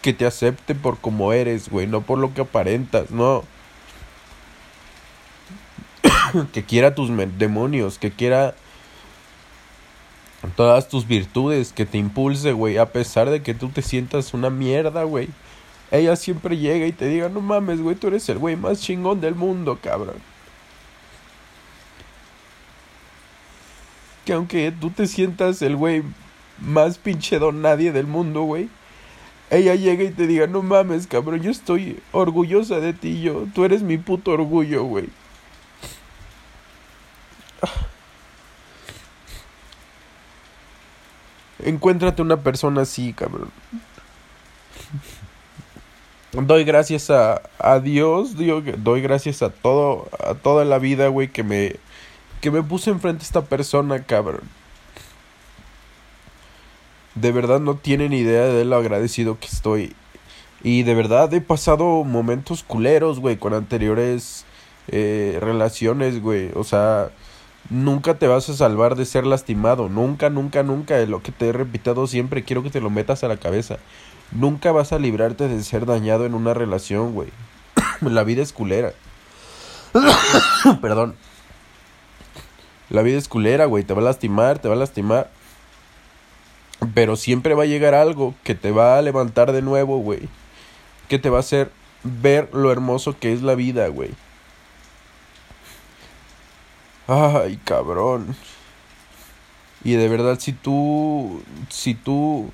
que 0.00 0.14
te 0.14 0.24
acepte 0.24 0.74
por 0.74 0.98
como 0.98 1.30
eres, 1.34 1.68
güey, 1.68 1.86
no 1.86 2.00
por 2.00 2.18
lo 2.18 2.32
que 2.32 2.40
aparentas, 2.40 3.10
no. 3.10 3.44
que 6.54 6.64
quiera 6.64 6.94
tus 6.94 7.10
demonios, 7.38 7.98
que 7.98 8.10
quiera 8.10 8.54
todas 10.56 10.88
tus 10.88 11.06
virtudes, 11.06 11.74
que 11.74 11.84
te 11.84 11.98
impulse, 11.98 12.52
güey, 12.52 12.78
a 12.78 12.92
pesar 12.92 13.28
de 13.28 13.42
que 13.42 13.52
tú 13.52 13.68
te 13.68 13.82
sientas 13.82 14.32
una 14.32 14.48
mierda, 14.48 15.04
güey. 15.04 15.28
Ella 15.90 16.16
siempre 16.16 16.56
llega 16.56 16.86
y 16.86 16.92
te 16.92 17.08
diga, 17.08 17.28
no 17.28 17.42
mames, 17.42 17.82
güey, 17.82 17.94
tú 17.94 18.06
eres 18.06 18.26
el 18.30 18.38
güey 18.38 18.56
más 18.56 18.80
chingón 18.80 19.20
del 19.20 19.34
mundo, 19.34 19.78
cabrón. 19.82 20.16
Que 24.24 24.32
aunque 24.32 24.72
tú 24.72 24.90
te 24.90 25.06
sientas 25.06 25.62
el 25.62 25.76
güey 25.76 26.02
más 26.58 26.98
pinche 26.98 27.38
don 27.38 27.62
nadie 27.62 27.92
del 27.92 28.06
mundo, 28.06 28.42
güey. 28.42 28.68
Ella 29.50 29.74
llega 29.74 30.04
y 30.04 30.10
te 30.10 30.26
diga, 30.26 30.46
no 30.46 30.62
mames, 30.62 31.06
cabrón, 31.06 31.42
yo 31.42 31.50
estoy 31.50 32.00
orgullosa 32.12 32.80
de 32.80 32.94
ti, 32.94 33.20
yo, 33.20 33.46
tú 33.54 33.64
eres 33.64 33.82
mi 33.82 33.98
puto 33.98 34.30
orgullo, 34.32 34.84
güey. 34.84 35.08
Encuéntrate 41.64 42.22
una 42.22 42.38
persona 42.38 42.82
así, 42.82 43.12
cabrón. 43.12 43.50
Doy 46.32 46.64
gracias 46.64 47.10
a, 47.10 47.42
a 47.58 47.78
Dios, 47.78 48.34
doy 48.36 49.02
gracias 49.02 49.42
a 49.42 49.50
todo, 49.50 50.08
a 50.18 50.34
toda 50.34 50.64
la 50.64 50.80
vida, 50.80 51.06
güey, 51.08 51.28
que 51.28 51.44
me, 51.44 51.76
que 52.44 52.50
me 52.50 52.62
puse 52.62 52.90
enfrente 52.90 53.22
a 53.22 53.24
esta 53.24 53.40
persona, 53.40 54.02
cabrón. 54.02 54.42
De 57.14 57.32
verdad 57.32 57.58
no 57.58 57.76
tienen 57.76 58.12
idea 58.12 58.44
de 58.44 58.66
lo 58.66 58.76
agradecido 58.76 59.38
que 59.40 59.46
estoy. 59.46 59.96
Y 60.62 60.82
de 60.82 60.94
verdad 60.94 61.32
he 61.32 61.40
pasado 61.40 62.04
momentos 62.04 62.62
culeros, 62.62 63.18
güey, 63.18 63.38
con 63.38 63.54
anteriores 63.54 64.44
eh, 64.88 65.38
relaciones, 65.40 66.20
güey. 66.20 66.50
O 66.54 66.64
sea, 66.64 67.12
nunca 67.70 68.18
te 68.18 68.26
vas 68.26 68.50
a 68.50 68.54
salvar 68.54 68.94
de 68.94 69.06
ser 69.06 69.24
lastimado. 69.24 69.88
Nunca, 69.88 70.28
nunca, 70.28 70.62
nunca. 70.62 70.98
Lo 71.06 71.22
que 71.22 71.32
te 71.32 71.48
he 71.48 71.52
repetido 71.54 72.06
siempre, 72.06 72.44
quiero 72.44 72.62
que 72.62 72.68
te 72.68 72.82
lo 72.82 72.90
metas 72.90 73.24
a 73.24 73.28
la 73.28 73.38
cabeza. 73.38 73.78
Nunca 74.32 74.70
vas 74.70 74.92
a 74.92 74.98
librarte 74.98 75.48
de 75.48 75.62
ser 75.62 75.86
dañado 75.86 76.26
en 76.26 76.34
una 76.34 76.52
relación, 76.52 77.14
güey. 77.14 77.30
la 78.02 78.22
vida 78.22 78.42
es 78.42 78.52
culera. 78.52 78.92
Perdón. 80.82 81.16
La 82.94 83.02
vida 83.02 83.18
es 83.18 83.26
culera, 83.26 83.64
güey. 83.64 83.82
Te 83.82 83.92
va 83.92 84.00
a 84.02 84.04
lastimar, 84.04 84.60
te 84.60 84.68
va 84.68 84.74
a 84.74 84.78
lastimar. 84.78 85.28
Pero 86.94 87.16
siempre 87.16 87.54
va 87.54 87.64
a 87.64 87.66
llegar 87.66 87.92
algo 87.92 88.36
que 88.44 88.54
te 88.54 88.70
va 88.70 88.96
a 88.96 89.02
levantar 89.02 89.50
de 89.50 89.62
nuevo, 89.62 89.98
güey. 89.98 90.28
Que 91.08 91.18
te 91.18 91.28
va 91.28 91.38
a 91.38 91.40
hacer 91.40 91.72
ver 92.04 92.50
lo 92.52 92.70
hermoso 92.70 93.18
que 93.18 93.32
es 93.32 93.42
la 93.42 93.56
vida, 93.56 93.88
güey. 93.88 94.10
Ay, 97.08 97.58
cabrón. 97.64 98.36
Y 99.82 99.94
de 99.94 100.08
verdad, 100.08 100.38
si 100.38 100.52
tú, 100.52 101.42
si 101.70 101.94
tú 101.94 102.52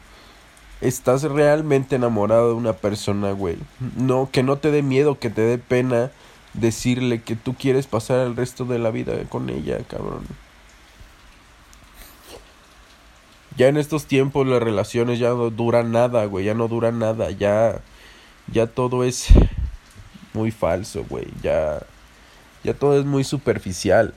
estás 0.80 1.22
realmente 1.22 1.96
enamorado 1.96 2.48
de 2.48 2.54
una 2.54 2.72
persona, 2.72 3.32
güey, 3.32 3.58
no, 3.94 4.30
que 4.32 4.42
no 4.42 4.56
te 4.56 4.70
dé 4.70 4.80
miedo, 4.80 5.18
que 5.18 5.28
te 5.28 5.42
dé 5.42 5.58
pena 5.58 6.10
decirle 6.54 7.22
que 7.22 7.36
tú 7.36 7.54
quieres 7.54 7.86
pasar 7.86 8.26
el 8.26 8.36
resto 8.36 8.64
de 8.64 8.78
la 8.78 8.90
vida 8.90 9.14
con 9.28 9.50
ella, 9.50 9.78
cabrón. 9.88 10.24
Ya 13.56 13.68
en 13.68 13.76
estos 13.76 14.06
tiempos 14.06 14.46
las 14.46 14.62
relaciones 14.62 15.18
ya 15.18 15.30
no 15.30 15.50
duran 15.50 15.92
nada, 15.92 16.24
güey, 16.24 16.44
ya 16.44 16.54
no 16.54 16.68
duran 16.68 16.98
nada, 16.98 17.30
ya, 17.30 17.80
ya 18.52 18.66
todo 18.66 19.04
es 19.04 19.28
muy 20.32 20.50
falso, 20.50 21.04
güey, 21.08 21.26
ya 21.42 21.80
ya 22.62 22.74
todo 22.74 22.98
es 22.98 23.06
muy 23.06 23.24
superficial. 23.24 24.14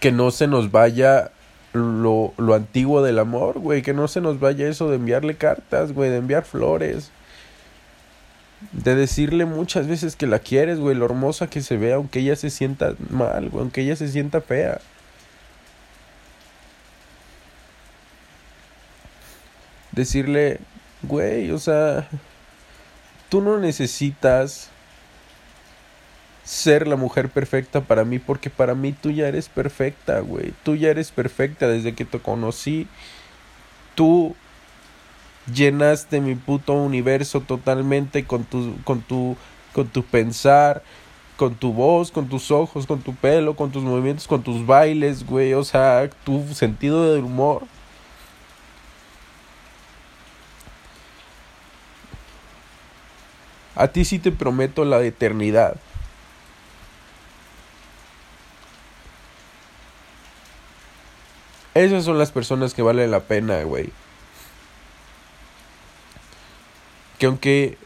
Que 0.00 0.12
no 0.12 0.30
se 0.30 0.46
nos 0.46 0.70
vaya 0.70 1.30
lo, 1.72 2.32
lo 2.36 2.54
antiguo 2.54 3.02
del 3.02 3.18
amor, 3.18 3.58
güey. 3.58 3.82
Que 3.82 3.94
no 3.94 4.08
se 4.08 4.20
nos 4.20 4.40
vaya 4.40 4.68
eso 4.68 4.88
de 4.88 4.96
enviarle 4.96 5.36
cartas, 5.36 5.92
güey. 5.92 6.10
De 6.10 6.16
enviar 6.16 6.44
flores. 6.44 7.10
De 8.72 8.94
decirle 8.94 9.44
muchas 9.44 9.86
veces 9.86 10.16
que 10.16 10.26
la 10.26 10.40
quieres, 10.40 10.78
güey. 10.78 10.96
Lo 10.96 11.04
hermosa 11.04 11.48
que 11.48 11.62
se 11.62 11.76
ve, 11.76 11.92
aunque 11.92 12.20
ella 12.20 12.36
se 12.36 12.50
sienta 12.50 12.94
mal, 13.10 13.50
güey. 13.50 13.62
Aunque 13.62 13.82
ella 13.82 13.96
se 13.96 14.08
sienta 14.08 14.40
fea. 14.40 14.80
Decirle, 19.92 20.60
güey, 21.02 21.50
o 21.50 21.58
sea, 21.58 22.08
tú 23.28 23.40
no 23.40 23.58
necesitas 23.58 24.70
ser 26.44 26.88
la 26.88 26.96
mujer 26.96 27.28
perfecta 27.28 27.82
para 27.82 28.04
mí, 28.04 28.18
porque 28.18 28.48
para 28.48 28.74
mí 28.74 28.92
tú 28.92 29.10
ya 29.10 29.28
eres 29.28 29.48
perfecta, 29.48 30.20
güey. 30.20 30.54
Tú 30.62 30.76
ya 30.76 30.88
eres 30.88 31.10
perfecta 31.10 31.68
desde 31.68 31.94
que 31.94 32.04
te 32.04 32.18
conocí. 32.20 32.88
Tú 33.94 34.34
llenaste 35.54 36.20
mi 36.20 36.34
puto 36.34 36.72
universo 36.74 37.40
totalmente 37.40 38.24
con 38.24 38.44
tu, 38.44 38.76
con 38.84 39.02
tu, 39.02 39.36
con 39.72 39.88
tu 39.88 40.02
pensar, 40.02 40.82
con 41.36 41.54
tu 41.54 41.72
voz, 41.72 42.10
con 42.10 42.28
tus 42.28 42.50
ojos, 42.50 42.86
con 42.86 43.00
tu 43.00 43.14
pelo, 43.14 43.56
con 43.56 43.70
tus 43.70 43.82
movimientos, 43.82 44.26
con 44.26 44.42
tus 44.42 44.66
bailes, 44.66 45.24
güey. 45.26 45.54
O 45.54 45.64
sea, 45.64 46.10
tu 46.24 46.44
sentido 46.54 47.14
del 47.14 47.24
humor. 47.24 47.62
A 53.76 53.88
ti 53.88 54.04
sí 54.04 54.18
te 54.18 54.32
prometo 54.32 54.84
la 54.84 55.00
eternidad. 55.02 55.76
Esas 61.74 62.04
son 62.04 62.18
las 62.18 62.32
personas 62.32 62.74
que 62.74 62.82
valen 62.82 63.12
la 63.12 63.20
pena, 63.20 63.62
güey. 63.62 63.90
Que 67.18 67.26
aunque 67.26 67.78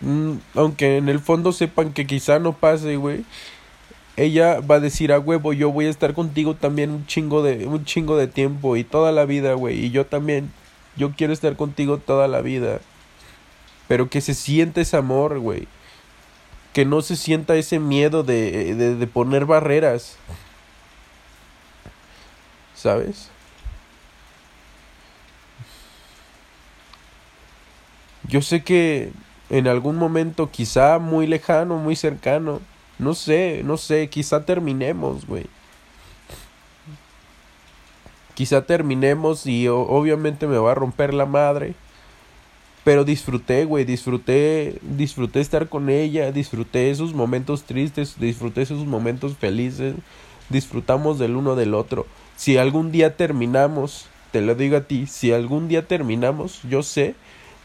mm, 0.00 0.32
aunque 0.54 0.98
en 0.98 1.08
el 1.08 1.20
fondo 1.20 1.52
sepan 1.52 1.92
que 1.92 2.06
quizá 2.06 2.38
no 2.38 2.52
pase, 2.52 2.96
güey, 2.96 3.24
ella 4.16 4.60
va 4.60 4.76
a 4.76 4.80
decir 4.80 5.12
a 5.12 5.18
huevo, 5.18 5.52
yo 5.52 5.70
voy 5.72 5.86
a 5.86 5.90
estar 5.90 6.14
contigo 6.14 6.54
también 6.54 6.90
un 6.90 7.06
chingo 7.06 7.42
de 7.42 7.66
un 7.66 7.84
chingo 7.84 8.16
de 8.16 8.28
tiempo 8.28 8.76
y 8.76 8.84
toda 8.84 9.12
la 9.12 9.24
vida, 9.24 9.54
güey, 9.54 9.86
y 9.86 9.90
yo 9.90 10.06
también 10.06 10.52
yo 10.96 11.12
quiero 11.16 11.32
estar 11.32 11.56
contigo 11.56 11.98
toda 11.98 12.28
la 12.28 12.40
vida. 12.40 12.80
Pero 13.88 14.08
que 14.08 14.20
se 14.20 14.34
sienta 14.34 14.80
ese 14.80 14.96
amor, 14.96 15.38
güey. 15.40 15.68
Que 16.72 16.84
no 16.84 17.02
se 17.02 17.16
sienta 17.16 17.56
ese 17.56 17.78
miedo 17.78 18.22
de, 18.22 18.74
de, 18.74 18.94
de 18.96 19.06
poner 19.06 19.44
barreras. 19.44 20.16
¿Sabes? 22.74 23.30
Yo 28.28 28.42
sé 28.42 28.62
que 28.62 29.12
en 29.50 29.68
algún 29.68 29.96
momento, 29.96 30.50
quizá 30.50 30.98
muy 30.98 31.26
lejano, 31.26 31.76
muy 31.76 31.96
cercano, 31.96 32.60
no 32.98 33.14
sé, 33.14 33.62
no 33.64 33.76
sé, 33.76 34.08
quizá 34.08 34.44
terminemos, 34.44 35.26
güey. 35.26 35.46
Quizá 38.34 38.66
terminemos 38.66 39.46
y 39.46 39.68
obviamente 39.68 40.46
me 40.46 40.58
va 40.58 40.72
a 40.72 40.74
romper 40.74 41.14
la 41.14 41.26
madre. 41.26 41.74
Pero 42.82 43.04
disfruté, 43.04 43.64
güey, 43.64 43.84
disfruté, 43.84 44.78
disfruté 44.82 45.40
estar 45.40 45.68
con 45.68 45.88
ella, 45.88 46.32
disfruté 46.32 46.90
esos 46.90 47.14
momentos 47.14 47.64
tristes, 47.64 48.16
disfruté 48.18 48.62
esos 48.62 48.84
momentos 48.86 49.36
felices, 49.36 49.94
disfrutamos 50.50 51.18
del 51.18 51.36
uno 51.36 51.56
del 51.56 51.74
otro. 51.74 52.06
Si 52.36 52.58
algún 52.58 52.92
día 52.92 53.16
terminamos, 53.16 54.06
te 54.32 54.42
lo 54.42 54.54
digo 54.54 54.76
a 54.76 54.82
ti, 54.82 55.06
si 55.06 55.32
algún 55.32 55.68
día 55.68 55.86
terminamos, 55.86 56.60
yo 56.68 56.82
sé 56.82 57.14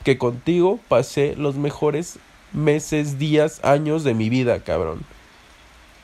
que 0.03 0.17
contigo 0.17 0.79
pasé 0.87 1.35
los 1.35 1.55
mejores 1.55 2.19
meses, 2.53 3.19
días, 3.19 3.59
años 3.63 4.03
de 4.03 4.13
mi 4.13 4.29
vida, 4.29 4.59
cabrón. 4.63 5.01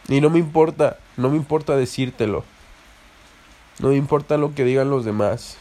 Y 0.07 0.21
no 0.21 0.29
me 0.29 0.39
importa, 0.39 0.97
no 1.17 1.29
me 1.29 1.37
importa 1.37 1.75
decírtelo. 1.75 2.43
No 3.79 3.89
me 3.89 3.95
importa 3.95 4.37
lo 4.37 4.53
que 4.53 4.63
digan 4.63 4.89
los 4.89 5.05
demás. 5.05 5.57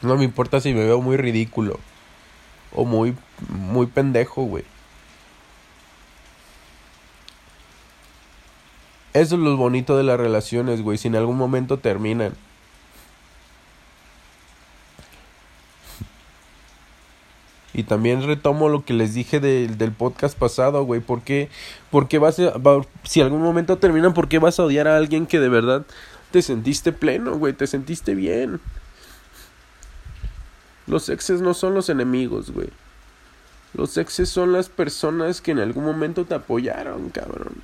No 0.00 0.16
me 0.16 0.24
importa 0.24 0.60
si 0.60 0.72
me 0.74 0.84
veo 0.84 1.00
muy 1.00 1.16
ridículo. 1.16 1.78
O 2.74 2.84
muy, 2.84 3.14
muy 3.48 3.86
pendejo, 3.86 4.42
güey. 4.42 4.64
Eso 9.12 9.34
es 9.34 9.40
lo 9.42 9.56
bonito 9.56 9.96
de 9.96 10.04
las 10.04 10.18
relaciones, 10.18 10.80
güey. 10.80 10.96
Si 10.96 11.08
en 11.08 11.16
algún 11.16 11.36
momento 11.36 11.78
terminan. 11.78 12.32
Y 17.74 17.84
también 17.84 18.26
retomo 18.26 18.68
lo 18.68 18.84
que 18.84 18.92
les 18.92 19.14
dije 19.14 19.40
del 19.40 19.92
podcast 19.92 20.38
pasado, 20.38 20.84
güey. 20.84 21.00
¿Por 21.00 21.22
qué, 21.22 21.48
vas 22.18 22.38
a, 22.38 22.52
si 23.04 23.20
algún 23.20 23.40
momento 23.40 23.78
terminan, 23.78 24.12
por 24.12 24.28
qué 24.28 24.38
vas 24.38 24.58
a 24.58 24.64
odiar 24.64 24.88
a 24.88 24.96
alguien 24.96 25.26
que 25.26 25.40
de 25.40 25.48
verdad 25.48 25.86
te 26.30 26.42
sentiste 26.42 26.92
pleno, 26.92 27.38
güey? 27.38 27.54
Te 27.54 27.66
sentiste 27.66 28.14
bien. 28.14 28.60
Los 30.86 31.08
exes 31.08 31.40
no 31.40 31.54
son 31.54 31.74
los 31.74 31.88
enemigos, 31.88 32.50
güey. 32.50 32.68
Los 33.74 33.96
exes 33.96 34.28
son 34.28 34.52
las 34.52 34.68
personas 34.68 35.40
que 35.40 35.52
en 35.52 35.60
algún 35.60 35.84
momento 35.84 36.26
te 36.26 36.34
apoyaron, 36.34 37.08
cabrón. 37.08 37.54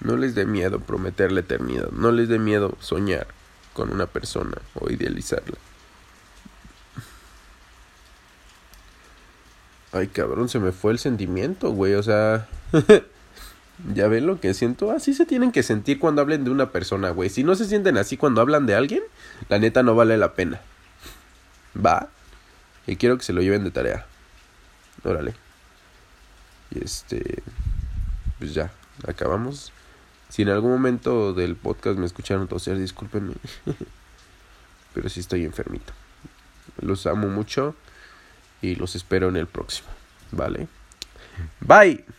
No 0.00 0.16
les 0.16 0.34
dé 0.34 0.46
miedo 0.46 0.80
prometer 0.80 1.32
la 1.32 1.40
eternidad. 1.40 1.90
No 1.90 2.12
les 2.12 2.28
dé 2.28 2.38
miedo 2.38 2.76
soñar 2.80 3.26
con 3.72 3.90
una 3.90 4.06
persona 4.06 4.58
o 4.74 4.90
idealizarla. 4.90 5.56
Ay, 9.92 10.08
cabrón, 10.08 10.48
se 10.48 10.58
me 10.58 10.72
fue 10.72 10.92
el 10.92 10.98
sentimiento, 10.98 11.70
güey. 11.70 11.94
O 11.94 12.02
sea, 12.02 12.46
ya 13.94 14.08
ven 14.08 14.26
lo 14.26 14.40
que 14.40 14.54
siento. 14.54 14.90
Así 14.90 15.14
se 15.14 15.26
tienen 15.26 15.50
que 15.50 15.62
sentir 15.62 15.98
cuando 15.98 16.22
hablen 16.22 16.44
de 16.44 16.50
una 16.50 16.70
persona, 16.70 17.10
güey. 17.10 17.30
Si 17.30 17.42
no 17.42 17.54
se 17.54 17.64
sienten 17.64 17.96
así 17.96 18.16
cuando 18.16 18.40
hablan 18.40 18.66
de 18.66 18.74
alguien, 18.74 19.02
la 19.48 19.58
neta 19.58 19.82
no 19.82 19.94
vale 19.94 20.16
la 20.16 20.34
pena. 20.34 20.60
Va. 21.74 22.08
Y 22.86 22.96
quiero 22.96 23.16
que 23.16 23.24
se 23.24 23.32
lo 23.32 23.40
lleven 23.40 23.64
de 23.64 23.70
tarea. 23.70 24.06
Órale. 25.04 25.34
Y 26.70 26.84
este. 26.84 27.42
Pues 28.38 28.54
ya, 28.54 28.70
acabamos. 29.06 29.72
Si 30.28 30.42
en 30.42 30.48
algún 30.50 30.70
momento 30.70 31.32
del 31.32 31.56
podcast 31.56 31.98
me 31.98 32.06
escucharon 32.06 32.48
toser, 32.48 32.78
discúlpenme. 32.78 33.34
Pero 34.94 35.08
sí 35.08 35.20
estoy 35.20 35.44
enfermito. 35.44 35.92
Los 36.80 37.06
amo 37.06 37.28
mucho 37.28 37.74
y 38.60 38.74
los 38.74 38.94
espero 38.96 39.28
en 39.28 39.36
el 39.36 39.46
próximo. 39.46 39.88
¿Vale? 40.32 40.68
Bye. 41.60 42.17